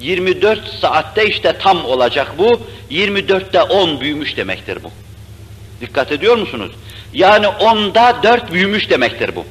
24 0.00 0.68
saatte 0.80 1.26
işte 1.26 1.52
tam 1.58 1.84
olacak 1.84 2.32
bu. 2.38 2.60
24'te 2.90 3.62
10 3.62 4.00
büyümüş 4.00 4.36
demektir 4.36 4.78
bu. 4.84 4.90
Dikkat 5.80 6.12
ediyor 6.12 6.36
musunuz? 6.36 6.72
Yani 7.12 7.46
10'da 7.46 8.22
4 8.22 8.52
büyümüş 8.52 8.90
demektir 8.90 9.36
bu. 9.36 9.44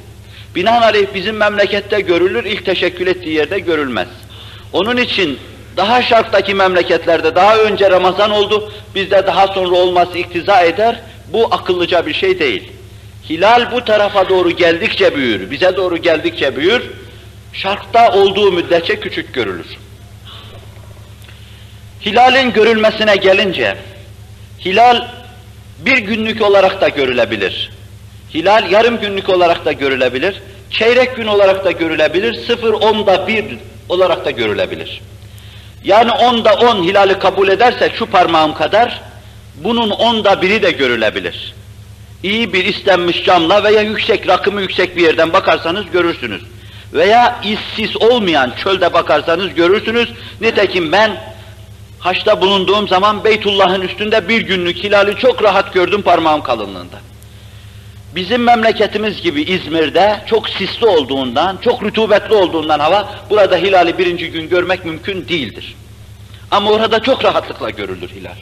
Binaenaleyh 0.54 1.06
bizim 1.14 1.36
memlekette 1.36 2.00
görülür, 2.00 2.44
ilk 2.44 2.66
teşekkül 2.66 3.06
ettiği 3.06 3.34
yerde 3.34 3.58
görülmez. 3.58 4.08
Onun 4.72 4.96
için 4.96 5.38
daha 5.76 6.02
şarktaki 6.02 6.54
memleketlerde 6.54 7.34
daha 7.34 7.56
önce 7.56 7.90
Ramazan 7.90 8.30
oldu, 8.30 8.72
bizde 8.94 9.26
daha 9.26 9.46
sonra 9.46 9.76
olması 9.76 10.18
iktiza 10.18 10.60
eder, 10.62 11.00
bu 11.32 11.54
akıllıca 11.54 12.06
bir 12.06 12.14
şey 12.14 12.38
değil. 12.38 12.72
Hilal 13.30 13.72
bu 13.72 13.84
tarafa 13.84 14.28
doğru 14.28 14.50
geldikçe 14.50 15.16
büyür, 15.16 15.50
bize 15.50 15.76
doğru 15.76 15.96
geldikçe 15.96 16.56
büyür, 16.56 16.82
şarkta 17.52 18.12
olduğu 18.12 18.52
müddetçe 18.52 19.00
küçük 19.00 19.34
görülür. 19.34 19.66
Hilalin 22.06 22.52
görülmesine 22.52 23.16
gelince, 23.16 23.76
hilal 24.64 25.06
bir 25.78 25.98
günlük 25.98 26.42
olarak 26.42 26.80
da 26.80 26.88
görülebilir. 26.88 27.70
Hilal 28.34 28.70
yarım 28.70 29.00
günlük 29.00 29.28
olarak 29.28 29.64
da 29.64 29.72
görülebilir, 29.72 30.42
çeyrek 30.70 31.16
gün 31.16 31.26
olarak 31.26 31.64
da 31.64 31.70
görülebilir, 31.70 32.34
sıfır 32.46 32.72
onda 32.72 33.28
bir 33.28 33.44
olarak 33.88 34.24
da 34.24 34.30
görülebilir. 34.30 35.00
Yani 35.84 36.12
onda 36.12 36.54
on 36.54 36.84
hilali 36.84 37.18
kabul 37.18 37.48
edersek 37.48 37.94
şu 37.96 38.06
parmağım 38.06 38.54
kadar, 38.54 39.00
bunun 39.64 39.90
onda 39.90 40.42
biri 40.42 40.62
de 40.62 40.70
görülebilir. 40.70 41.54
İyi 42.22 42.52
bir 42.52 42.64
istenmiş 42.64 43.24
camla 43.24 43.64
veya 43.64 43.80
yüksek, 43.80 44.28
rakımı 44.28 44.60
yüksek 44.60 44.96
bir 44.96 45.02
yerden 45.02 45.32
bakarsanız 45.32 45.84
görürsünüz. 45.92 46.42
Veya 46.92 47.40
işsiz 47.44 47.96
olmayan 47.96 48.52
çölde 48.64 48.92
bakarsanız 48.92 49.54
görürsünüz. 49.54 50.08
Nitekim 50.40 50.92
ben 50.92 51.20
Haçta 51.98 52.40
bulunduğum 52.40 52.88
zaman 52.88 53.24
Beytullah'ın 53.24 53.80
üstünde 53.80 54.28
bir 54.28 54.40
günlük 54.40 54.76
hilali 54.76 55.16
çok 55.16 55.42
rahat 55.42 55.74
gördüm 55.74 56.02
parmağım 56.02 56.42
kalınlığında. 56.42 56.96
Bizim 58.14 58.42
memleketimiz 58.42 59.22
gibi 59.22 59.42
İzmir'de 59.42 60.20
çok 60.26 60.48
sisli 60.48 60.86
olduğundan, 60.86 61.56
çok 61.56 61.82
rutubetli 61.82 62.34
olduğundan 62.34 62.78
hava, 62.78 63.14
burada 63.30 63.56
hilali 63.56 63.98
birinci 63.98 64.30
gün 64.30 64.48
görmek 64.48 64.84
mümkün 64.84 65.28
değildir. 65.28 65.74
Ama 66.50 66.70
orada 66.70 67.02
çok 67.02 67.24
rahatlıkla 67.24 67.70
görülür 67.70 68.08
hilal. 68.08 68.36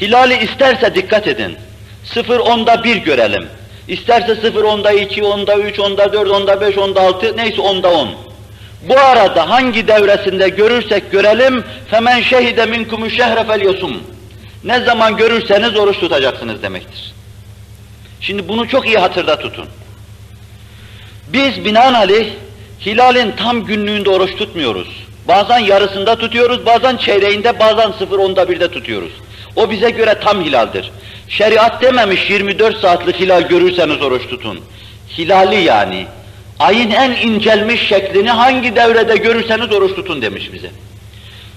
Hilali 0.00 0.44
isterse 0.44 0.94
dikkat 0.94 1.26
edin, 1.26 1.56
sıfır 2.04 2.38
onda 2.38 2.84
bir 2.84 2.96
görelim. 2.96 3.48
İsterse 3.88 4.34
sıfır 4.34 4.64
onda 4.64 4.92
iki, 4.92 5.24
onda 5.24 5.56
üç, 5.56 5.78
onda 5.78 6.12
dört, 6.12 6.30
onda 6.30 6.60
beş, 6.60 6.78
onda 6.78 7.00
altı, 7.00 7.36
neyse 7.36 7.60
onda 7.60 7.90
on. 7.90 8.08
Bu 8.88 8.98
arada 8.98 9.50
hangi 9.50 9.88
devresinde 9.88 10.48
görürsek 10.48 11.12
görelim, 11.12 11.64
femen 11.90 12.22
şehide 12.22 12.66
minkumu 12.66 13.10
şehre 13.10 13.44
felyosum. 13.44 14.02
Ne 14.64 14.80
zaman 14.80 15.16
görürseniz 15.16 15.76
oruç 15.76 15.98
tutacaksınız 15.98 16.62
demektir. 16.62 17.12
Şimdi 18.20 18.48
bunu 18.48 18.68
çok 18.68 18.86
iyi 18.86 18.98
hatırda 18.98 19.38
tutun. 19.38 19.66
Biz 21.28 21.64
binaenaleyh 21.64 22.28
hilalin 22.86 23.32
tam 23.32 23.64
günlüğünde 23.64 24.10
oruç 24.10 24.36
tutmuyoruz. 24.36 24.88
Bazen 25.28 25.58
yarısında 25.58 26.16
tutuyoruz, 26.16 26.66
bazen 26.66 26.96
çeyreğinde, 26.96 27.58
bazen 27.60 27.92
sıfır 27.98 28.18
onda 28.18 28.48
birde 28.48 28.70
tutuyoruz. 28.70 29.12
O 29.56 29.70
bize 29.70 29.90
göre 29.90 30.14
tam 30.24 30.44
hilaldir. 30.44 30.90
Şeriat 31.28 31.82
dememiş 31.82 32.30
24 32.30 32.80
saatlik 32.80 33.20
hilal 33.20 33.42
görürseniz 33.42 34.02
oruç 34.02 34.28
tutun. 34.28 34.60
Hilali 35.18 35.62
yani, 35.62 36.06
ayın 36.58 36.90
en 36.90 37.10
incelmiş 37.10 37.88
şeklini 37.88 38.30
hangi 38.30 38.76
devrede 38.76 39.16
görürseniz 39.16 39.72
oruç 39.72 39.94
tutun 39.94 40.22
demiş 40.22 40.50
bize. 40.52 40.70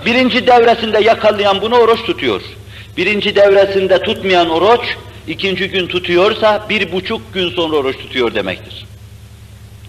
Birinci 0.05 0.47
devresinde 0.47 0.99
yakalayan 1.03 1.61
bunu 1.61 1.75
oruç 1.75 2.05
tutuyor. 2.05 2.41
Birinci 2.97 3.35
devresinde 3.35 4.01
tutmayan 4.01 4.49
oruç, 4.49 4.97
ikinci 5.27 5.69
gün 5.69 5.87
tutuyorsa 5.87 6.65
bir 6.69 6.91
buçuk 6.91 7.33
gün 7.33 7.49
sonra 7.49 7.75
oruç 7.75 7.97
tutuyor 7.97 8.35
demektir. 8.35 8.85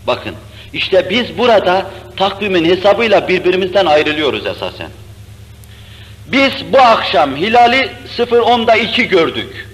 Bakın, 0.06 0.34
işte 0.72 1.06
biz 1.10 1.38
burada 1.38 1.90
takvimin 2.16 2.64
hesabıyla 2.64 3.28
birbirimizden 3.28 3.86
ayrılıyoruz 3.86 4.46
esasen. 4.46 4.88
Biz 6.26 6.52
bu 6.72 6.78
akşam 6.78 7.36
hilali 7.36 7.90
0.10'da 8.18 8.76
2 8.76 9.08
gördük. 9.08 9.68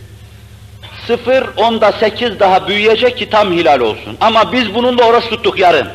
0 1.07 1.45
onda 1.57 1.93
8 1.93 2.41
daha 2.41 2.69
büyüyecek 2.69 3.19
ki 3.19 3.31
tam 3.31 3.53
hilal 3.53 3.81
olsun. 3.81 4.17
Ama 4.21 4.53
biz 4.53 4.75
bununla 4.75 5.05
oruç 5.05 5.25
tuttuk 5.29 5.59
yarın. 5.59 5.89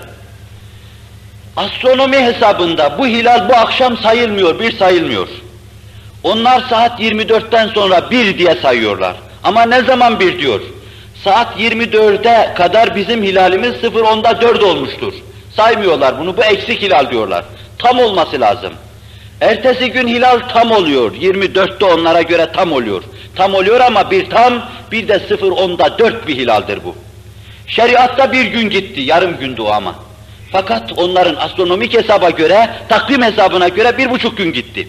Astronomi 1.58 2.18
hesabında 2.18 2.98
bu 2.98 3.08
hilal 3.08 3.50
bu 3.50 3.56
akşam 3.56 3.98
sayılmıyor, 3.98 4.60
bir 4.60 4.78
sayılmıyor. 4.78 5.28
Onlar 6.24 6.64
saat 6.70 7.00
24'ten 7.00 7.68
sonra 7.68 8.12
bir 8.12 8.38
diye 8.38 8.56
sayıyorlar. 8.56 9.16
Ama 9.44 9.64
ne 9.64 9.82
zaman 9.82 10.20
bir 10.20 10.40
diyor? 10.40 10.62
Saat 11.24 11.60
24'e 11.60 12.54
kadar 12.54 12.96
bizim 12.96 13.24
hilalimiz 13.24 13.74
0.10'da 13.74 14.42
4 14.42 14.64
olmuştur. 14.64 15.14
Saymıyorlar 15.56 16.20
bunu, 16.20 16.38
bu 16.38 16.44
eksik 16.44 16.82
hilal 16.82 17.10
diyorlar. 17.10 17.46
Tam 17.78 18.00
olması 18.00 18.42
lazım. 18.42 18.74
Ertesi 19.42 19.92
gün 19.92 20.08
hilal 20.08 20.40
tam 20.40 20.72
oluyor. 20.72 21.14
24'te 21.14 21.86
onlara 21.86 22.22
göre 22.22 22.52
tam 22.54 22.72
oluyor. 22.72 23.04
Tam 23.36 23.54
oluyor 23.54 23.80
ama 23.80 24.12
bir 24.12 24.30
tam, 24.30 24.70
bir 24.92 25.08
de 25.08 25.20
0 25.20 25.52
onda 25.52 26.00
4 26.00 26.28
bir 26.28 26.38
hilaldir 26.38 26.80
bu. 26.84 26.96
Şeriatta 27.68 28.32
bir 28.32 28.46
gün 28.46 28.70
gitti, 28.70 29.02
yarım 29.02 29.38
gündü 29.38 29.62
ama. 29.62 29.96
Fakat 30.52 30.92
onların 30.98 31.36
astronomik 31.36 31.94
hesaba 31.94 32.30
göre, 32.30 32.70
takvim 32.90 33.22
hesabına 33.22 33.68
göre 33.68 33.98
bir 33.98 34.10
buçuk 34.10 34.38
gün 34.38 34.54
gitti. 34.54 34.88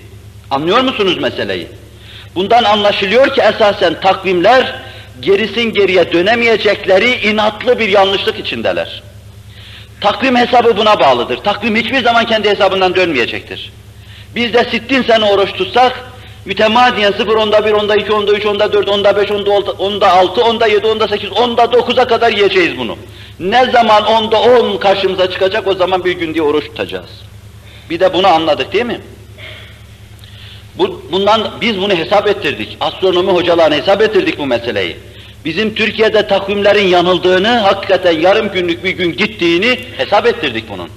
Anlıyor 0.50 0.80
musunuz 0.80 1.18
meseleyi? 1.18 1.68
Bundan 2.34 2.64
anlaşılıyor 2.64 3.34
ki 3.34 3.40
esasen 3.40 4.00
takvimler 4.00 4.74
gerisin 5.20 5.62
geriye 5.62 6.12
dönemeyecekleri 6.12 7.10
inatlı 7.10 7.78
bir 7.78 7.88
yanlışlık 7.88 8.38
içindeler. 8.38 9.02
Takvim 10.00 10.36
hesabı 10.36 10.76
buna 10.76 11.00
bağlıdır. 11.00 11.36
Takvim 11.36 11.76
hiçbir 11.76 12.04
zaman 12.04 12.26
kendi 12.26 12.50
hesabından 12.50 12.94
dönmeyecektir. 12.94 13.72
Biz 14.34 14.52
de 14.52 14.64
sittin 14.70 15.02
sene 15.02 15.24
oruç 15.24 15.52
tutsak, 15.52 16.04
mütemadiyen 16.44 17.12
0, 17.12 17.34
onda 17.34 17.64
1, 17.64 17.72
onda 17.72 17.96
2, 17.96 18.12
onda 18.12 18.32
3, 18.32 18.46
onda 18.46 18.72
4, 18.72 18.88
onda 18.88 19.16
5, 19.16 19.30
onda 19.78 20.12
6, 20.12 20.44
onda 20.44 20.66
7, 20.66 20.86
onda 20.86 21.08
8, 21.08 21.32
onda 21.32 21.62
9'a 21.62 22.06
kadar 22.06 22.32
yiyeceğiz 22.32 22.78
bunu. 22.78 22.96
Ne 23.40 23.70
zaman 23.70 24.06
onda 24.06 24.40
10 24.40 24.76
karşımıza 24.76 25.30
çıkacak 25.30 25.66
o 25.66 25.74
zaman 25.74 26.04
bir 26.04 26.12
gün 26.12 26.34
diye 26.34 26.42
oruç 26.42 26.64
tutacağız. 26.64 27.10
Bir 27.90 28.00
de 28.00 28.14
bunu 28.14 28.26
anladık 28.26 28.72
değil 28.72 28.86
mi? 28.86 29.00
Bu, 30.78 31.02
bundan 31.12 31.50
biz 31.60 31.78
bunu 31.80 31.96
hesap 31.96 32.28
ettirdik. 32.28 32.76
Astronomi 32.80 33.32
hocalarına 33.32 33.74
hesap 33.74 34.02
ettirdik 34.02 34.38
bu 34.38 34.46
meseleyi. 34.46 34.96
Bizim 35.44 35.74
Türkiye'de 35.74 36.26
takvimlerin 36.26 36.86
yanıldığını, 36.86 37.48
hakikaten 37.48 38.20
yarım 38.20 38.52
günlük 38.52 38.84
bir 38.84 38.90
gün 38.90 39.16
gittiğini 39.16 39.78
hesap 39.96 40.26
ettirdik 40.26 40.64
bunun. 40.70 40.88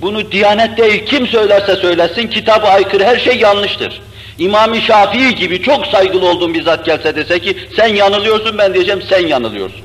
Bunu 0.00 0.32
Diyanet 0.32 0.78
değil, 0.78 1.06
kim 1.06 1.26
söylerse 1.26 1.76
söylesin, 1.76 2.28
kitaba 2.28 2.68
aykırı 2.68 3.04
her 3.04 3.18
şey 3.18 3.36
yanlıştır. 3.36 4.00
İmam-ı 4.38 4.80
Şafii 4.80 5.34
gibi 5.34 5.62
çok 5.62 5.86
saygılı 5.86 6.28
olduğum 6.28 6.54
bir 6.54 6.62
zat 6.62 6.86
gelse 6.86 7.16
dese 7.16 7.40
ki, 7.40 7.56
sen 7.76 7.86
yanılıyorsun, 7.86 8.58
ben 8.58 8.74
diyeceğim 8.74 9.02
sen 9.08 9.26
yanılıyorsun. 9.26 9.82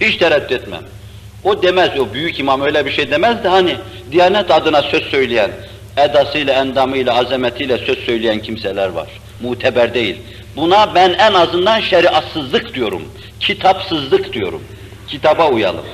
Hiç 0.00 0.16
tereddüt 0.16 0.52
etmem. 0.52 0.82
O 1.44 1.62
demez, 1.62 1.90
o 2.00 2.14
büyük 2.14 2.40
imam 2.40 2.60
öyle 2.60 2.86
bir 2.86 2.92
şey 2.92 3.10
demez 3.10 3.44
de 3.44 3.48
hani, 3.48 3.76
Diyanet 4.12 4.50
adına 4.50 4.82
söz 4.82 5.02
söyleyen, 5.02 5.50
edasıyla, 5.96 6.54
endamıyla, 6.54 7.18
azametiyle 7.18 7.78
söz 7.78 7.98
söyleyen 7.98 8.38
kimseler 8.38 8.88
var. 8.88 9.08
Muteber 9.42 9.94
değil. 9.94 10.16
Buna 10.56 10.94
ben 10.94 11.12
en 11.12 11.34
azından 11.34 11.80
şeriatsızlık 11.80 12.74
diyorum. 12.74 13.02
Kitapsızlık 13.40 14.32
diyorum. 14.32 14.62
Kitaba 15.08 15.48
uyalım. 15.48 15.84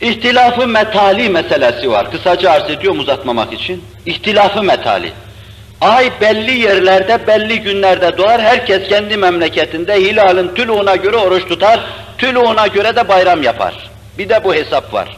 İhtilafı 0.00 0.66
metali 0.66 1.28
meselesi 1.28 1.90
var. 1.90 2.10
Kısaca 2.10 2.50
arz 2.50 2.70
ediyorum 2.70 3.00
uzatmamak 3.00 3.52
için. 3.52 3.84
İhtilafı 4.06 4.62
metali. 4.62 5.12
Ay 5.80 6.10
belli 6.20 6.58
yerlerde, 6.58 7.26
belli 7.26 7.60
günlerde 7.60 8.18
doğar. 8.18 8.40
Herkes 8.40 8.88
kendi 8.88 9.16
memleketinde 9.16 9.94
hilalin 9.94 10.48
tülûna 10.48 10.96
göre 10.96 11.16
oruç 11.16 11.48
tutar. 11.48 11.80
Tülûna 12.18 12.66
göre 12.66 12.96
de 12.96 13.08
bayram 13.08 13.42
yapar. 13.42 13.90
Bir 14.18 14.28
de 14.28 14.44
bu 14.44 14.54
hesap 14.54 14.92
var. 14.92 15.16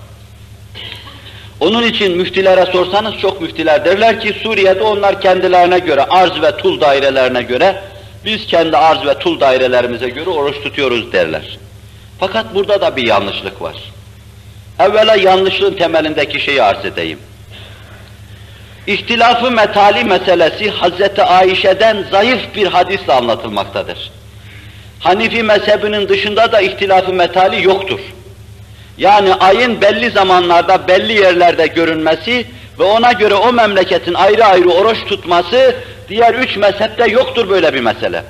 Onun 1.60 1.82
için 1.82 2.16
müftilere 2.16 2.66
sorsanız 2.66 3.14
çok 3.14 3.40
müftiler 3.40 3.84
derler 3.84 4.20
ki 4.20 4.36
Suriye'de 4.42 4.82
onlar 4.82 5.20
kendilerine 5.20 5.78
göre 5.78 6.04
arz 6.10 6.42
ve 6.42 6.56
tul 6.56 6.80
dairelerine 6.80 7.42
göre 7.42 7.82
biz 8.24 8.46
kendi 8.46 8.76
arz 8.76 9.06
ve 9.06 9.18
tul 9.18 9.40
dairelerimize 9.40 10.08
göre 10.08 10.30
oruç 10.30 10.62
tutuyoruz 10.62 11.12
derler. 11.12 11.58
Fakat 12.20 12.54
burada 12.54 12.80
da 12.80 12.96
bir 12.96 13.06
yanlışlık 13.06 13.62
var. 13.62 13.74
Evvela 14.80 15.16
yanlışlığın 15.16 15.74
temelindeki 15.74 16.40
şeyi 16.40 16.62
arz 16.62 16.84
edeyim. 16.84 17.18
İhtilafı 18.86 19.50
metali 19.50 20.04
meselesi 20.04 20.70
Hazreti 20.70 21.22
Ayşe'den 21.22 22.04
zayıf 22.10 22.40
bir 22.54 22.66
hadisle 22.66 23.12
anlatılmaktadır. 23.12 24.10
Hanifi 25.00 25.42
mezhebinin 25.42 26.08
dışında 26.08 26.52
da 26.52 26.60
ihtilafı 26.60 27.12
metali 27.12 27.64
yoktur. 27.64 28.00
Yani 28.98 29.34
ayın 29.34 29.80
belli 29.80 30.10
zamanlarda, 30.10 30.88
belli 30.88 31.12
yerlerde 31.12 31.66
görünmesi 31.66 32.46
ve 32.78 32.82
ona 32.82 33.12
göre 33.12 33.34
o 33.34 33.52
memleketin 33.52 34.14
ayrı 34.14 34.44
ayrı 34.44 34.68
oruç 34.68 35.04
tutması, 35.04 35.74
diğer 36.08 36.34
üç 36.34 36.56
mezhepte 36.56 37.10
yoktur 37.10 37.50
böyle 37.50 37.74
bir 37.74 37.80
mesele. 37.80 38.22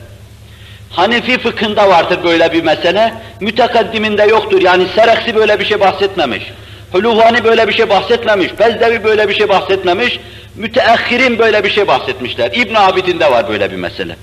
Hanifi 0.90 1.38
fıkhında 1.38 1.88
vardır 1.88 2.18
böyle 2.25 2.52
bir 2.52 2.62
mesele, 2.62 3.14
mütekaddiminde 3.40 4.23
yoktur. 4.23 4.62
Yani 4.62 4.87
Sereksi 4.95 5.35
böyle 5.35 5.61
bir 5.61 5.64
şey 5.64 5.80
bahsetmemiş. 5.80 6.52
Huluvani 6.92 7.45
böyle 7.45 7.68
bir 7.68 7.73
şey 7.73 7.88
bahsetmemiş, 7.88 8.59
Bezdevi 8.59 9.04
böyle 9.04 9.28
bir 9.28 9.35
şey 9.35 9.49
bahsetmemiş, 9.49 10.21
müteahhirin 10.57 11.38
böyle 11.38 11.64
bir 11.64 11.71
şey 11.71 11.88
bahsetmişler. 11.88 12.50
İbn 12.52 12.75
Abidin 12.75 13.21
de 13.21 13.30
var 13.30 13.49
böyle 13.49 13.71
bir 13.71 13.76
mesele. 13.76 14.16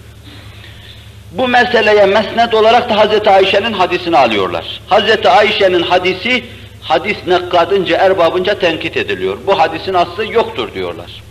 Bu 1.32 1.48
meseleye 1.48 2.06
mesnet 2.06 2.54
olarak 2.54 2.90
da 2.90 3.04
Hz. 3.04 3.28
Ayşe'nin 3.28 3.74
hadisini 3.74 4.18
alıyorlar. 4.18 4.82
Hz. 4.90 5.26
Ayşe'nin 5.26 5.84
hadisi, 5.84 6.44
hadis 6.82 7.18
nekkadınca, 7.28 7.98
erbabınca 7.98 8.60
tenkit 8.60 8.98
ediliyor. 8.98 9.38
Bu 9.48 9.60
hadisin 9.60 9.94
aslı 9.94 10.34
yoktur 10.34 10.74
diyorlar. 10.74 11.24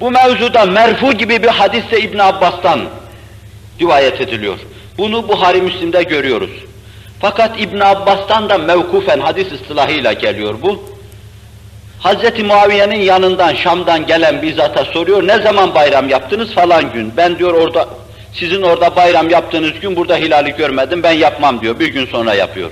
Bu 0.00 0.10
mevzuda 0.10 0.64
merfu 0.64 1.12
gibi 1.12 1.42
bir 1.42 1.48
hadis 1.48 1.90
de 1.90 2.00
İbn 2.00 2.18
Abbas'tan 2.18 2.80
rivayet 3.80 4.20
ediliyor. 4.20 4.58
Bunu 4.98 5.28
Buhari 5.28 5.62
Müslim'de 5.62 6.02
görüyoruz. 6.02 6.50
Fakat 7.20 7.60
İbn 7.60 7.80
Abbas'tan 7.80 8.48
da 8.48 8.58
mevkufen 8.58 9.20
hadis 9.20 9.52
ıstılahıyla 9.52 10.12
geliyor 10.12 10.54
bu. 10.62 10.82
Hz. 12.04 12.44
Muaviye'nin 12.44 13.00
yanından 13.00 13.54
Şam'dan 13.54 14.06
gelen 14.06 14.42
bir 14.42 14.56
zata 14.56 14.84
soruyor, 14.84 15.26
ne 15.26 15.42
zaman 15.42 15.74
bayram 15.74 16.08
yaptınız 16.08 16.54
falan 16.54 16.92
gün. 16.92 17.12
Ben 17.16 17.38
diyor 17.38 17.54
orada, 17.54 17.88
sizin 18.34 18.62
orada 18.62 18.96
bayram 18.96 19.30
yaptığınız 19.30 19.80
gün 19.80 19.96
burada 19.96 20.16
hilali 20.16 20.54
görmedim, 20.56 21.02
ben 21.02 21.12
yapmam 21.12 21.60
diyor, 21.60 21.78
bir 21.78 21.88
gün 21.88 22.06
sonra 22.06 22.34
yapıyor. 22.34 22.70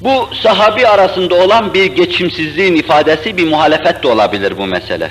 Bu 0.00 0.28
sahabi 0.42 0.86
arasında 0.86 1.34
olan 1.34 1.74
bir 1.74 1.84
geçimsizliğin 1.84 2.74
ifadesi, 2.74 3.36
bir 3.36 3.48
muhalefet 3.48 4.02
de 4.02 4.08
olabilir 4.08 4.58
bu 4.58 4.66
mesele. 4.66 5.10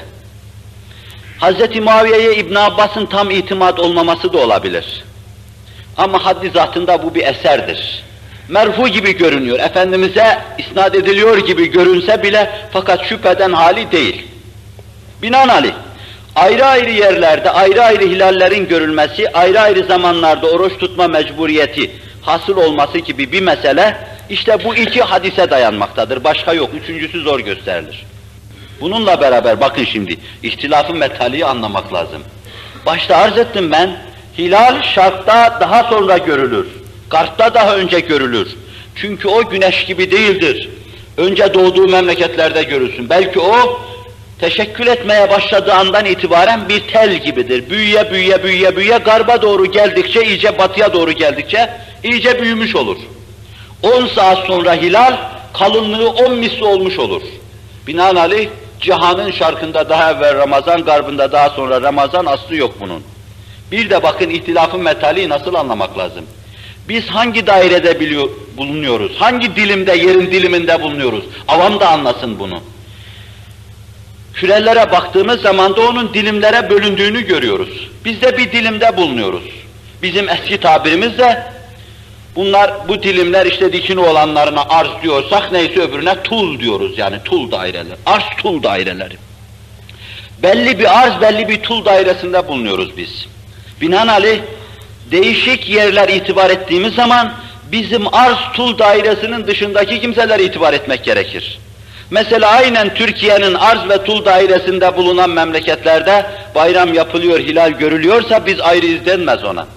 Hz. 1.41 1.79
Muaviye'ye 1.79 2.36
İbn 2.36 2.56
Abbas'ın 2.56 3.06
tam 3.06 3.32
itimat 3.32 3.79
olmaması 3.79 4.34
da 4.34 4.38
olabilir. 4.38 5.03
Ama 5.98 6.25
haddi 6.25 6.50
zatında 6.50 7.03
bu 7.03 7.15
bir 7.15 7.24
eserdir. 7.27 8.03
Merfu 8.48 8.88
gibi 8.88 9.17
görünüyor, 9.17 9.60
Efendimiz'e 9.60 10.39
isnat 10.58 10.95
ediliyor 10.95 11.38
gibi 11.38 11.71
görünse 11.71 12.23
bile 12.23 12.52
fakat 12.73 13.06
şüpheden 13.06 13.54
hali 13.54 13.91
değil. 13.91 14.28
Binaenaleyh, 15.21 15.73
ayrı 16.36 16.65
ayrı 16.65 16.91
yerlerde 16.91 17.52
ayrı 17.52 17.84
ayrı 17.84 18.04
hilallerin 18.04 18.67
görülmesi, 18.67 19.30
ayrı 19.34 19.62
ayrı 19.62 19.84
zamanlarda 19.84 20.47
oruç 20.47 20.78
tutma 20.78 21.08
mecburiyeti 21.08 21.91
hasıl 22.21 22.58
olması 22.58 22.97
gibi 22.97 23.32
bir 23.32 23.41
mesele, 23.41 23.97
işte 24.30 24.63
bu 24.63 24.76
iki 24.76 25.02
hadise 25.02 25.50
dayanmaktadır, 25.50 26.23
başka 26.23 26.54
yok, 26.54 26.69
üçüncüsü 26.84 27.21
zor 27.21 27.39
gösterilir. 27.39 28.06
Bununla 28.81 29.21
beraber 29.21 29.61
bakın 29.61 29.85
şimdi, 29.85 30.17
ihtilafı 30.43 30.93
metaliyi 30.93 31.45
anlamak 31.45 31.93
lazım. 31.93 32.23
Başta 32.85 33.15
arz 33.15 33.37
ettim 33.37 33.71
ben, 33.71 33.97
hilal 34.37 34.83
şarkta 34.83 35.57
daha 35.61 35.83
sonra 35.83 36.17
görülür. 36.17 36.67
Garpta 37.09 37.53
daha 37.53 37.75
önce 37.75 37.99
görülür. 37.99 38.55
Çünkü 38.95 39.27
o 39.27 39.49
güneş 39.49 39.85
gibi 39.85 40.11
değildir. 40.11 40.69
Önce 41.17 41.53
doğduğu 41.53 41.87
memleketlerde 41.87 42.63
görülsün. 42.63 43.09
Belki 43.09 43.39
o 43.39 43.81
teşekkül 44.39 44.87
etmeye 44.87 45.29
başladığı 45.29 45.73
andan 45.73 46.05
itibaren 46.05 46.69
bir 46.69 46.79
tel 46.79 47.23
gibidir. 47.23 47.69
Büyüye 47.69 48.11
büyüye 48.11 48.43
büyüye 48.43 48.75
büyüye 48.75 48.97
garba 48.97 49.41
doğru 49.41 49.65
geldikçe, 49.65 50.25
iyice 50.25 50.57
batıya 50.57 50.93
doğru 50.93 51.11
geldikçe 51.11 51.69
iyice 52.03 52.41
büyümüş 52.41 52.75
olur. 52.75 52.97
10 53.83 54.07
saat 54.07 54.47
sonra 54.47 54.73
hilal 54.73 55.17
kalınlığı 55.53 56.09
10 56.09 56.33
misli 56.33 56.63
olmuş 56.63 56.99
olur. 56.99 57.21
Binaenaleyh 57.87 58.49
cihanın 58.81 59.31
şarkında 59.31 59.89
daha 59.89 60.11
evvel 60.11 60.37
Ramazan, 60.37 60.85
garbında 60.85 61.31
daha 61.31 61.49
sonra 61.49 61.81
Ramazan 61.81 62.25
aslı 62.25 62.55
yok 62.55 62.75
bunun. 62.79 63.03
Bir 63.71 63.89
de 63.89 64.03
bakın 64.03 64.29
ihtilafın 64.29 64.81
metali 64.81 65.29
nasıl 65.29 65.53
anlamak 65.53 65.97
lazım. 65.97 66.25
Biz 66.89 67.07
hangi 67.07 67.47
dairede 67.47 67.99
biliyor, 67.99 68.29
bulunuyoruz? 68.57 69.11
Hangi 69.19 69.55
dilimde, 69.55 69.95
yerin 69.95 70.31
diliminde 70.31 70.81
bulunuyoruz? 70.81 71.23
Avam 71.47 71.79
da 71.79 71.89
anlasın 71.89 72.39
bunu. 72.39 72.59
Kürelere 74.33 74.91
baktığımız 74.91 75.41
zaman 75.41 75.75
da 75.75 75.81
onun 75.81 76.13
dilimlere 76.13 76.69
bölündüğünü 76.69 77.21
görüyoruz. 77.21 77.89
Biz 78.05 78.21
de 78.21 78.37
bir 78.37 78.51
dilimde 78.51 78.97
bulunuyoruz. 78.97 79.43
Bizim 80.01 80.29
eski 80.29 80.59
tabirimizle 80.59 81.43
bunlar, 82.38 82.71
bu 82.88 83.04
dilimler 83.04 83.45
işte 83.45 83.73
dikini 83.73 84.00
olanlarına 84.00 84.63
arz 84.69 84.89
diyorsak 85.04 85.52
neyse 85.52 85.82
öbürüne 85.82 86.23
tul 86.23 86.60
diyoruz 86.60 86.97
yani 86.97 87.17
tul 87.26 87.52
daireleri. 87.52 87.95
Arz 88.06 88.23
tul 88.41 88.63
daireleri. 88.63 89.15
Belli 90.43 90.80
bir 90.80 91.00
arz, 91.00 91.21
belli 91.21 91.47
bir 91.47 91.63
tul 91.63 91.86
dairesinde 91.86 92.47
bulunuyoruz 92.47 92.97
biz. 92.97 93.26
Binaenaleyh 93.82 94.39
değişik 95.12 95.69
yerler 95.69 96.10
itibar 96.10 96.50
ettiğimiz 96.50 96.93
zaman 96.93 97.34
bizim 97.71 98.13
arz 98.13 98.38
tul 98.54 98.78
dairesinin 98.78 99.47
dışındaki 99.47 100.02
kimseler 100.02 100.39
itibar 100.39 100.73
etmek 100.73 101.04
gerekir. 101.04 101.60
Mesela 102.12 102.52
aynen 102.52 102.93
Türkiye'nin 102.93 103.54
arz 103.54 103.89
ve 103.89 104.04
tul 104.04 104.26
dairesinde 104.26 104.97
bulunan 104.97 105.30
memleketlerde 105.30 106.26
bayram 106.56 106.93
yapılıyor, 106.93 107.39
hilal 107.39 107.71
görülüyorsa 107.71 108.45
biz 108.45 108.62
ayrı 108.62 108.86
izlenmez 108.86 109.43
ona. 109.43 109.67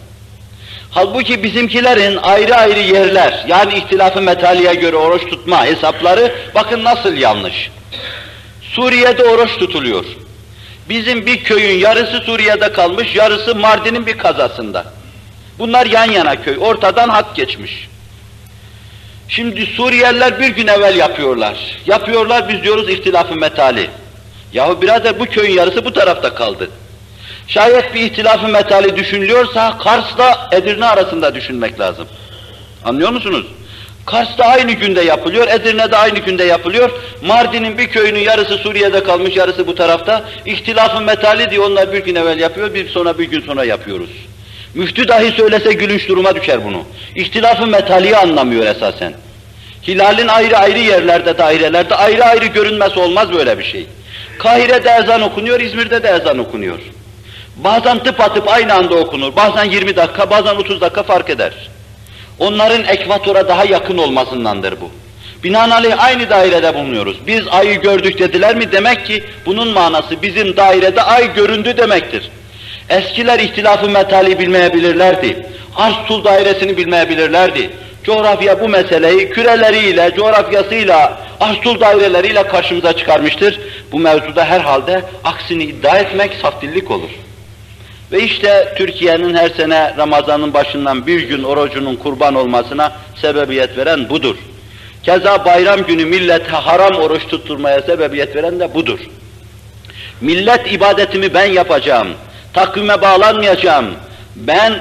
Halbuki 0.90 1.42
bizimkilerin 1.42 2.16
ayrı 2.22 2.54
ayrı 2.54 2.80
yerler, 2.80 3.44
yani 3.48 3.74
ihtilafı 3.74 4.22
metaliye 4.22 4.74
göre 4.74 4.96
oruç 4.96 5.30
tutma 5.30 5.64
hesapları 5.66 6.34
bakın 6.54 6.84
nasıl 6.84 7.14
yanlış. 7.14 7.70
Suriye'de 8.62 9.24
oruç 9.24 9.58
tutuluyor. 9.58 10.04
Bizim 10.88 11.26
bir 11.26 11.44
köyün 11.44 11.78
yarısı 11.78 12.20
Suriye'de 12.20 12.72
kalmış, 12.72 13.14
yarısı 13.14 13.54
Mardin'in 13.54 14.06
bir 14.06 14.18
kazasında. 14.18 14.84
Bunlar 15.58 15.86
yan 15.86 16.10
yana 16.10 16.42
köy, 16.42 16.56
ortadan 16.60 17.08
hak 17.08 17.36
geçmiş. 17.36 17.88
Şimdi 19.28 19.66
Suriyeliler 19.66 20.40
bir 20.40 20.48
gün 20.48 20.66
evvel 20.66 20.96
yapıyorlar. 20.96 21.56
Yapıyorlar, 21.86 22.48
biz 22.48 22.62
diyoruz 22.62 22.90
ihtilafı 22.90 23.34
metali. 23.34 23.90
Yahu 24.52 24.82
birader 24.82 25.20
bu 25.20 25.26
köyün 25.26 25.52
yarısı 25.52 25.84
bu 25.84 25.92
tarafta 25.92 26.34
kaldı. 26.34 26.70
Şayet 27.50 27.94
bir 27.94 28.00
ihtilafı 28.00 28.48
metali 28.48 28.96
düşünülüyorsa 28.96 29.78
Kars'la 29.78 30.48
Edirne 30.52 30.86
arasında 30.86 31.34
düşünmek 31.34 31.80
lazım. 31.80 32.08
Anlıyor 32.84 33.10
musunuz? 33.10 33.46
Kars'ta 34.06 34.44
aynı 34.44 34.72
günde 34.72 35.00
yapılıyor, 35.00 35.48
Edirne'de 35.48 35.96
aynı 35.96 36.18
günde 36.18 36.44
yapılıyor. 36.44 36.90
Mardin'in 37.22 37.78
bir 37.78 37.86
köyünün 37.86 38.18
yarısı 38.18 38.58
Suriye'de 38.58 39.04
kalmış, 39.04 39.36
yarısı 39.36 39.66
bu 39.66 39.74
tarafta. 39.74 40.24
İhtilafı 40.46 41.00
metali 41.00 41.50
diye 41.50 41.60
onlar 41.60 41.92
bir 41.92 42.04
gün 42.04 42.14
evvel 42.14 42.38
yapıyor, 42.38 42.74
bir 42.74 42.88
sonra 42.88 43.18
bir 43.18 43.24
gün 43.24 43.40
sonra 43.40 43.64
yapıyoruz. 43.64 44.10
Müftü 44.74 45.08
dahi 45.08 45.30
söylese 45.30 45.72
gülünç 45.72 46.08
duruma 46.08 46.34
düşer 46.34 46.64
bunu. 46.64 46.82
İhtilafı 47.16 47.66
metaliyi 47.66 48.16
anlamıyor 48.16 48.66
esasen. 48.66 49.12
Hilalin 49.88 50.28
ayrı 50.28 50.58
ayrı 50.58 50.78
yerlerde, 50.78 51.38
dairelerde 51.38 51.94
ayrı 51.94 52.24
ayrı 52.24 52.46
görünmesi 52.46 53.00
olmaz 53.00 53.32
böyle 53.32 53.58
bir 53.58 53.64
şey. 53.64 53.86
Kahire'de 54.38 54.90
ezan 55.02 55.22
okunuyor, 55.22 55.60
İzmir'de 55.60 56.02
de 56.02 56.08
ezan 56.08 56.38
okunuyor. 56.38 56.78
Bazen 57.64 57.98
tıpatıp 57.98 58.48
aynı 58.48 58.74
anda 58.74 58.94
okunur, 58.94 59.36
bazen 59.36 59.64
20 59.64 59.96
dakika, 59.96 60.30
bazen 60.30 60.54
30 60.54 60.80
dakika 60.80 61.02
fark 61.02 61.30
eder. 61.30 61.52
Onların 62.38 62.84
ekvatora 62.84 63.48
daha 63.48 63.64
yakın 63.64 63.98
olmasındandır 63.98 64.80
bu. 64.80 64.90
Binaenaleyh 65.44 66.04
aynı 66.04 66.30
dairede 66.30 66.74
bulunuyoruz. 66.74 67.16
Biz 67.26 67.48
ayı 67.48 67.80
gördük 67.80 68.18
dediler 68.18 68.56
mi 68.56 68.72
demek 68.72 69.06
ki 69.06 69.24
bunun 69.46 69.68
manası 69.68 70.22
bizim 70.22 70.56
dairede 70.56 71.02
ay 71.02 71.34
göründü 71.34 71.76
demektir. 71.76 72.30
Eskiler 72.88 73.38
ihtilafı 73.38 73.88
metali 73.88 74.38
bilmeyebilirlerdi. 74.38 75.46
Arz 75.76 75.94
tul 76.08 76.24
dairesini 76.24 76.76
bilmeyebilirlerdi. 76.76 77.70
Coğrafya 78.04 78.60
bu 78.60 78.68
meseleyi 78.68 79.30
küreleriyle, 79.30 80.10
coğrafyasıyla, 80.16 81.20
arz 81.40 81.80
daireleriyle 81.80 82.42
karşımıza 82.42 82.92
çıkarmıştır. 82.92 83.60
Bu 83.92 83.98
mevzuda 83.98 84.44
herhalde 84.44 85.02
aksini 85.24 85.64
iddia 85.64 85.98
etmek 85.98 86.34
saftillik 86.42 86.90
olur. 86.90 87.10
Ve 88.12 88.22
işte 88.22 88.74
Türkiye'nin 88.76 89.34
her 89.34 89.48
sene 89.48 89.94
Ramazan'ın 89.96 90.54
başından 90.54 91.06
bir 91.06 91.20
gün 91.20 91.42
orucunun 91.42 91.96
kurban 91.96 92.34
olmasına 92.34 92.92
sebebiyet 93.14 93.76
veren 93.76 94.08
budur. 94.08 94.36
Keza 95.02 95.44
bayram 95.44 95.82
günü 95.82 96.04
millete 96.04 96.50
haram 96.50 96.94
oruç 96.94 97.26
tutturmaya 97.26 97.82
sebebiyet 97.82 98.36
veren 98.36 98.60
de 98.60 98.74
budur. 98.74 98.98
Millet 100.20 100.72
ibadetimi 100.72 101.34
ben 101.34 101.44
yapacağım, 101.44 102.08
takvime 102.52 103.02
bağlanmayacağım, 103.02 103.86
ben 104.36 104.72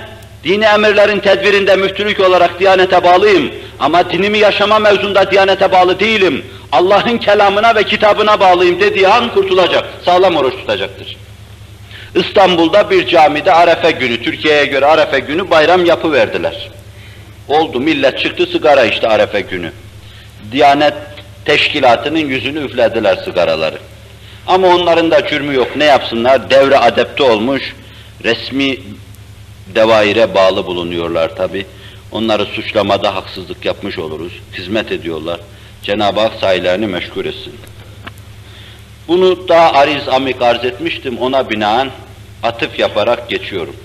dini 0.44 0.66
emirlerin 0.66 1.20
tedbirinde 1.20 1.76
müftülük 1.76 2.20
olarak 2.20 2.60
Diyanete 2.60 3.04
bağlıyım 3.04 3.52
ama 3.80 4.12
dinimi 4.12 4.38
yaşama 4.38 4.80
mevzunda 4.80 5.32
Diyanete 5.32 5.72
bağlı 5.72 6.00
değilim, 6.00 6.46
Allah'ın 6.72 7.18
kelamına 7.18 7.76
ve 7.76 7.84
kitabına 7.84 8.40
bağlıyım 8.40 8.80
dediği 8.80 9.08
an 9.08 9.34
kurtulacak, 9.34 9.86
sağlam 10.06 10.36
oruç 10.36 10.54
tutacaktır. 10.54 11.18
İstanbul'da 12.16 12.90
bir 12.90 13.08
camide 13.08 13.54
Arefe 13.54 13.92
günü, 13.92 14.24
Türkiye'ye 14.24 14.66
göre 14.66 14.86
Arefe 14.86 15.20
günü 15.20 15.50
bayram 15.50 15.86
yapı 15.86 16.12
verdiler. 16.12 16.70
Oldu 17.48 17.80
millet 17.80 18.20
çıktı 18.20 18.46
sigara 18.46 18.86
işte 18.86 19.08
Arefe 19.08 19.42
günü. 19.42 19.72
Diyanet 20.52 20.94
teşkilatının 21.46 22.20
yüzünü 22.20 22.66
üflediler 22.66 23.16
sigaraları. 23.16 23.78
Ama 24.48 24.68
onların 24.68 25.12
da 25.12 25.28
cürmü 25.28 25.54
yok. 25.56 25.76
Ne 25.76 25.86
yapsınlar? 25.86 26.50
Devre 26.50 26.78
adepte 26.78 27.24
olmuş, 27.24 27.76
resmi 28.24 28.78
devaire 29.76 30.36
bağlı 30.36 30.66
bulunuyorlar 30.66 31.36
tabi. 31.36 31.66
Onları 32.12 32.46
suçlamada 32.46 33.16
haksızlık 33.16 33.66
yapmış 33.66 34.00
oluruz. 34.00 34.34
Hizmet 34.58 34.92
ediyorlar. 34.92 35.40
Cenab-ı 35.84 36.20
Hak 36.20 36.34
sahilerini 36.40 36.88
meşgul 36.88 37.26
etsin. 37.26 37.54
Bunu 39.10 39.48
daha 39.48 39.72
ariz 39.72 40.08
amik 40.08 40.42
arz 40.42 40.66
etmiştim. 40.66 41.18
Ona 41.18 41.50
binaen 41.50 41.90
atıf 42.44 42.80
yaparak 42.80 43.30
geçiyorum. 43.30 43.76